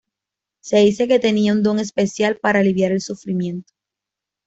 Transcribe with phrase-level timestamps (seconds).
[0.61, 3.71] Se dice que tenía "un don especial para aliviar el sufrimiento.